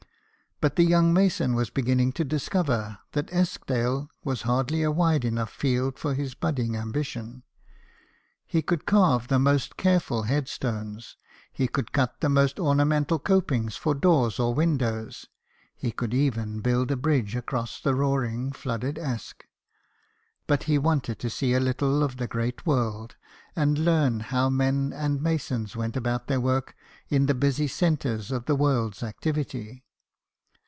But 0.63 0.75
the 0.75 0.83
young 0.83 1.11
mason 1.11 1.55
was 1.55 1.71
beginning 1.71 2.11
to 2.11 2.23
discover 2.23 2.99
that 3.13 3.33
Eskdale 3.33 4.11
was 4.23 4.43
hardly 4.43 4.83
a 4.83 4.91
wide 4.91 5.25
enough 5.25 5.49
field 5.51 5.97
for 5.97 6.13
his 6.13 6.35
budding 6.35 6.75
ambition. 6.77 7.41
He 8.45 8.61
could 8.61 8.85
carve 8.85 9.27
the 9.27 9.39
most 9.39 9.75
careful 9.75 10.21
headstones; 10.21 11.17
he 11.51 11.67
could 11.67 11.91
cut 11.91 12.21
the 12.21 12.29
most 12.29 12.59
ornamental 12.59 13.17
copings 13.17 13.75
for 13.75 13.95
doors 13.95 14.39
or 14.39 14.53
windows; 14.53 15.25
he 15.75 15.91
could 15.91 16.13
even 16.13 16.59
build 16.59 16.91
a 16.91 16.95
bridge 16.95 17.35
across 17.35 17.81
the 17.81 17.95
roaring 17.95 18.51
flooded 18.51 18.99
Esk; 18.99 19.45
but 20.45 20.65
he 20.65 20.77
wanted 20.77 21.17
to 21.17 21.29
see 21.31 21.55
a 21.55 21.59
little 21.59 22.03
of 22.03 22.17
the 22.17 22.27
great 22.27 22.67
world, 22.67 23.15
and 23.55 23.79
learn 23.79 24.19
how 24.19 24.47
men 24.47 24.93
and 24.95 25.23
masons 25.23 25.75
went 25.75 25.97
about 25.97 26.27
their 26.27 26.39
work 26.39 26.75
in 27.09 27.25
the 27.25 27.33
busy 27.33 27.63
THOMAS 27.67 27.77
TELFORD, 27.79 27.99
STONEMASON. 27.99 28.19
13 28.27 28.27
centres 28.27 28.31
of 28.31 28.45
the 28.45 28.55
world's 28.55 29.01
activity. 29.01 29.83